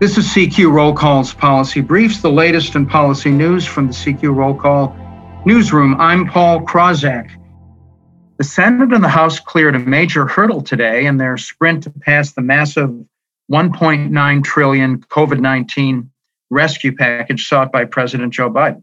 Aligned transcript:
This 0.00 0.16
is 0.16 0.28
CQ 0.28 0.72
Roll 0.72 0.94
Call's 0.94 1.34
Policy 1.34 1.82
Briefs, 1.82 2.22
the 2.22 2.32
latest 2.32 2.74
in 2.74 2.86
policy 2.86 3.30
news 3.30 3.66
from 3.66 3.86
the 3.86 3.92
CQ 3.92 4.34
Roll 4.34 4.54
Call 4.54 4.96
newsroom. 5.44 5.94
I'm 6.00 6.26
Paul 6.26 6.62
Krawzak. 6.62 7.30
The 8.38 8.44
Senate 8.44 8.94
and 8.94 9.04
the 9.04 9.10
House 9.10 9.38
cleared 9.38 9.76
a 9.76 9.78
major 9.78 10.26
hurdle 10.26 10.62
today 10.62 11.04
in 11.04 11.18
their 11.18 11.36
sprint 11.36 11.82
to 11.82 11.90
pass 11.90 12.32
the 12.32 12.40
massive 12.40 12.88
1.9 13.52 14.42
trillion 14.42 15.00
COVID-19 15.00 16.08
rescue 16.48 16.96
package 16.96 17.46
sought 17.46 17.70
by 17.70 17.84
President 17.84 18.32
Joe 18.32 18.48
Biden. 18.48 18.82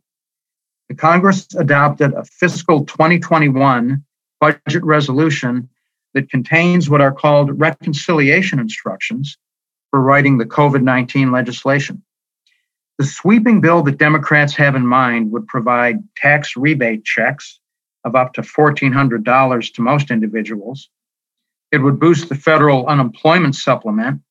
The 0.87 0.93
Congress 0.93 1.47
adopted 1.55 2.13
a 2.13 2.25
fiscal 2.25 2.85
2021 2.85 4.05
budget 4.39 4.83
resolution 4.83 5.67
that 6.13 6.29
contains 6.29 6.91
what 6.91 7.01
are 7.01 7.11
called 7.11 7.59
reconciliation 7.59 8.59
instructions 8.59 9.35
for 9.91 10.01
writing 10.01 10.37
the 10.37 10.45
COVID 10.45 10.83
19 10.83 11.31
legislation. 11.31 12.03
The 12.97 13.05
sweeping 13.05 13.61
bill 13.61 13.83
that 13.83 13.99
Democrats 13.99 14.55
have 14.55 14.75
in 14.75 14.87
mind 14.87 15.31
would 15.31 15.47
provide 15.47 15.99
tax 16.15 16.57
rebate 16.57 17.05
checks 17.05 17.59
of 18.03 18.15
up 18.15 18.33
to 18.33 18.41
$1,400 18.41 19.73
to 19.73 19.81
most 19.81 20.09
individuals. 20.09 20.89
It 21.71 21.79
would 21.79 21.99
boost 21.99 22.29
the 22.29 22.35
federal 22.35 22.87
unemployment 22.87 23.55
supplement. 23.55 24.21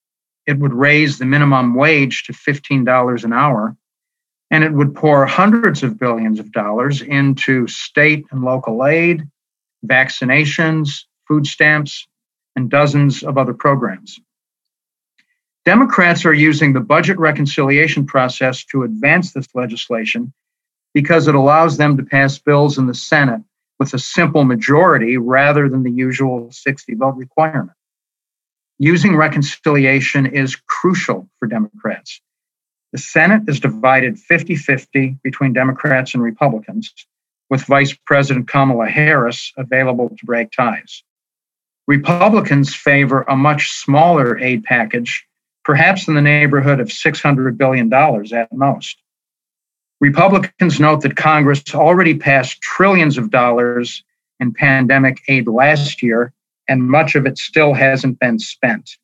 It 0.47 0.59
would 0.59 0.73
raise 0.73 1.19
the 1.19 1.27
minimum 1.27 1.75
wage 1.75 2.25
to 2.25 2.33
$15 2.33 3.25
an 3.25 3.33
hour. 3.33 3.77
And 4.51 4.65
it 4.65 4.73
would 4.73 4.95
pour 4.95 5.27
hundreds 5.27 5.83
of 5.83 5.99
billions 5.99 6.41
of 6.41 6.53
dollars 6.53 7.03
into 7.03 7.67
state 7.67 8.25
and 8.31 8.45
local 8.45 8.87
aid, 8.87 9.29
vaccinations, 9.85 11.05
food 11.29 11.47
stamps, 11.47 12.07
and 12.55 12.71
dozens 12.71 13.23
of 13.23 13.39
other 13.39 13.55
programs. 13.55 14.19
Democrats 15.67 16.25
are 16.25 16.33
using 16.33 16.73
the 16.73 16.81
budget 16.81 17.19
reconciliation 17.19 18.07
process 18.07 18.65
to 18.67 18.85
advance 18.85 19.33
this 19.33 19.49
legislation 19.53 20.33
because 20.95 21.27
it 21.27 21.35
allows 21.35 21.77
them 21.77 21.97
to 21.97 22.05
pass 22.05 22.39
bills 22.39 22.79
in 22.79 22.87
the 22.87 22.95
Senate 22.95 23.43
with 23.81 23.93
a 23.93 23.99
simple 23.99 24.45
majority 24.45 25.17
rather 25.17 25.69
than 25.69 25.83
the 25.83 25.91
usual 25.91 26.49
60 26.53 26.95
vote 26.95 27.17
requirement. 27.17 27.77
Using 28.79 29.17
reconciliation 29.17 30.25
is 30.25 30.55
crucial 30.55 31.29
for 31.41 31.49
Democrats. 31.49 32.21
The 32.93 32.99
Senate 32.99 33.43
is 33.49 33.59
divided 33.59 34.21
50 34.21 34.55
50 34.55 35.19
between 35.25 35.53
Democrats 35.53 36.15
and 36.15 36.23
Republicans, 36.23 36.95
with 37.51 37.63
Vice 37.63 37.93
President 38.07 38.47
Kamala 38.47 38.87
Harris 38.87 39.53
available 39.57 40.11
to 40.11 40.25
break 40.25 40.53
ties. 40.53 41.03
Republicans 41.89 42.73
favor 42.73 43.23
a 43.23 43.35
much 43.35 43.73
smaller 43.73 44.39
aid 44.39 44.63
package 44.63 45.26
perhaps 45.67 46.07
in 46.07 46.15
the 46.15 46.23
neighborhood 46.23 46.79
of 46.79 46.87
$600 46.87 47.59
billion 47.59 47.93
at 47.93 48.53
most. 48.53 49.03
Republicans 50.01 50.79
note 50.79 51.01
that 51.01 51.17
Congress 51.17 51.75
already 51.75 52.17
passed 52.17 52.61
trillions 52.63 53.19
of 53.19 53.31
dollars 53.31 54.05
in 54.39 54.53
pandemic 54.53 55.21
aid 55.27 55.49
last 55.49 56.05
year, 56.05 56.33
and 56.69 56.89
much 56.89 57.17
of 57.17 57.27
it 57.27 57.37
still 57.37 57.75
hasn't 57.75 58.21
been 58.21 58.39
spent. 58.39 58.97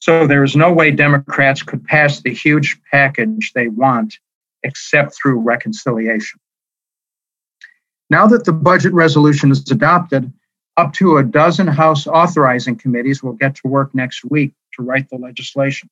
So 0.00 0.26
there 0.26 0.42
is 0.42 0.56
no 0.56 0.72
way 0.72 0.90
Democrats 0.90 1.62
could 1.62 1.84
pass 1.84 2.22
the 2.22 2.32
huge 2.32 2.80
package 2.90 3.52
they 3.54 3.68
want 3.68 4.18
except 4.62 5.14
through 5.14 5.40
reconciliation. 5.40 6.40
Now 8.08 8.26
that 8.28 8.46
the 8.46 8.52
budget 8.52 8.94
resolution 8.94 9.50
is 9.50 9.70
adopted, 9.70 10.32
up 10.78 10.94
to 10.94 11.18
a 11.18 11.22
dozen 11.22 11.66
House 11.66 12.06
authorizing 12.06 12.76
committees 12.76 13.22
will 13.22 13.34
get 13.34 13.56
to 13.56 13.68
work 13.68 13.94
next 13.94 14.24
week 14.24 14.54
to 14.76 14.82
write 14.82 15.08
the 15.08 15.16
legislation. 15.16 15.88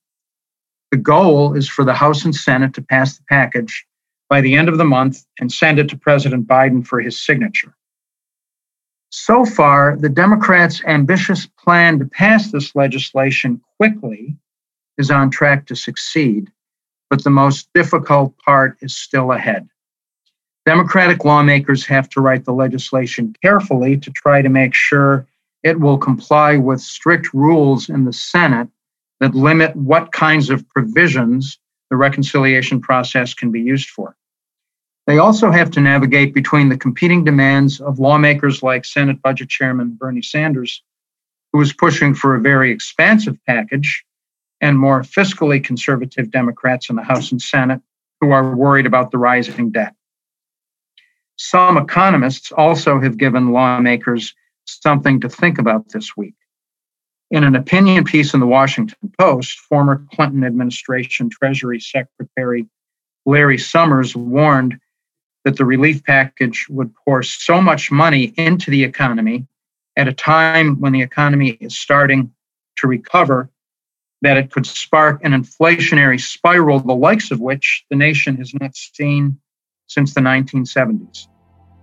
The 0.91 0.97
goal 0.97 1.55
is 1.55 1.67
for 1.67 1.83
the 1.83 1.93
House 1.93 2.23
and 2.23 2.35
Senate 2.35 2.73
to 2.75 2.81
pass 2.81 3.17
the 3.17 3.23
package 3.29 3.85
by 4.29 4.41
the 4.41 4.55
end 4.55 4.69
of 4.69 4.77
the 4.77 4.85
month 4.85 5.25
and 5.39 5.51
send 5.51 5.79
it 5.79 5.89
to 5.89 5.97
President 5.97 6.47
Biden 6.47 6.85
for 6.85 6.99
his 6.99 7.19
signature. 7.19 7.73
So 9.09 9.45
far, 9.45 9.95
the 9.95 10.09
Democrats' 10.09 10.83
ambitious 10.85 11.45
plan 11.45 11.99
to 11.99 12.05
pass 12.05 12.51
this 12.51 12.75
legislation 12.75 13.61
quickly 13.77 14.35
is 14.97 15.11
on 15.11 15.29
track 15.29 15.67
to 15.67 15.75
succeed, 15.75 16.51
but 17.09 17.23
the 17.23 17.29
most 17.29 17.69
difficult 17.73 18.35
part 18.39 18.77
is 18.81 18.97
still 18.97 19.31
ahead. 19.31 19.69
Democratic 20.65 21.25
lawmakers 21.25 21.85
have 21.85 22.09
to 22.09 22.21
write 22.21 22.45
the 22.45 22.53
legislation 22.53 23.35
carefully 23.43 23.97
to 23.97 24.09
try 24.11 24.41
to 24.41 24.49
make 24.49 24.73
sure 24.73 25.27
it 25.61 25.79
will 25.79 25.97
comply 25.97 26.57
with 26.57 26.81
strict 26.81 27.33
rules 27.33 27.89
in 27.89 28.05
the 28.05 28.13
Senate 28.13 28.69
that 29.23 29.33
limit 29.33 29.73
what 29.73 30.11
kinds 30.11 30.49
of 30.49 30.67
provisions 30.67 31.57
the 31.89 31.95
reconciliation 31.95 32.81
process 32.81 33.33
can 33.33 33.51
be 33.51 33.61
used 33.61 33.89
for. 33.89 34.17
They 35.07 35.17
also 35.17 35.49
have 35.49 35.71
to 35.71 35.79
navigate 35.79 36.33
between 36.33 36.67
the 36.67 36.77
competing 36.77 37.23
demands 37.23 37.79
of 37.79 37.99
lawmakers 37.99 38.61
like 38.61 38.83
Senate 38.83 39.21
Budget 39.21 39.47
Chairman 39.47 39.95
Bernie 39.97 40.21
Sanders, 40.21 40.83
who 41.53 41.61
is 41.61 41.71
pushing 41.71 42.13
for 42.13 42.35
a 42.35 42.41
very 42.41 42.69
expansive 42.69 43.37
package, 43.47 44.03
and 44.59 44.77
more 44.77 45.03
fiscally 45.03 45.63
conservative 45.63 46.29
Democrats 46.29 46.89
in 46.89 46.97
the 46.97 47.03
House 47.03 47.31
and 47.31 47.41
Senate 47.41 47.79
who 48.19 48.31
are 48.31 48.53
worried 48.53 48.85
about 48.85 49.11
the 49.11 49.17
rising 49.17 49.71
debt. 49.71 49.93
Some 51.37 51.77
economists 51.77 52.51
also 52.51 52.99
have 52.99 53.17
given 53.17 53.53
lawmakers 53.53 54.33
something 54.65 55.21
to 55.21 55.29
think 55.29 55.59
about 55.59 55.93
this 55.93 56.17
week. 56.17 56.35
In 57.33 57.43
an 57.43 57.55
opinion 57.55 58.03
piece 58.03 58.35
in 58.35 58.39
the 58.39 58.45
Washington 58.45 59.11
Post, 59.17 59.57
former 59.61 60.05
Clinton 60.13 60.43
administration 60.43 61.31
Treasury 61.31 61.79
Secretary 61.79 62.67
Larry 63.25 63.57
Summers 63.57 64.15
warned 64.15 64.79
that 65.43 65.57
the 65.57 65.65
relief 65.65 66.03
package 66.03 66.67
would 66.69 66.93
pour 66.93 67.23
so 67.23 67.59
much 67.59 67.89
money 67.89 68.35
into 68.37 68.69
the 68.69 68.83
economy 68.83 69.47
at 69.97 70.07
a 70.07 70.13
time 70.13 70.79
when 70.79 70.93
the 70.93 71.01
economy 71.01 71.57
is 71.59 71.75
starting 71.75 72.31
to 72.77 72.85
recover 72.85 73.49
that 74.21 74.37
it 74.37 74.51
could 74.51 74.67
spark 74.67 75.19
an 75.23 75.31
inflationary 75.31 76.21
spiral, 76.21 76.81
the 76.81 76.93
likes 76.93 77.31
of 77.31 77.39
which 77.39 77.83
the 77.89 77.95
nation 77.95 78.37
has 78.37 78.53
not 78.61 78.75
seen 78.75 79.39
since 79.87 80.13
the 80.13 80.21
1970s. 80.21 81.25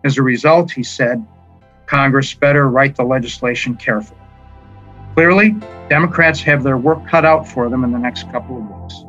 As 0.04 0.16
a 0.16 0.22
result, 0.22 0.70
he 0.70 0.84
said, 0.84 1.26
Congress 1.86 2.34
better 2.34 2.68
write 2.68 2.94
the 2.94 3.02
legislation 3.02 3.74
carefully. 3.74 4.19
Clearly, 5.20 5.54
Democrats 5.90 6.40
have 6.44 6.62
their 6.62 6.78
work 6.78 7.06
cut 7.06 7.26
out 7.26 7.46
for 7.46 7.68
them 7.68 7.84
in 7.84 7.92
the 7.92 7.98
next 7.98 8.32
couple 8.32 8.56
of 8.56 8.82
weeks. 8.82 9.04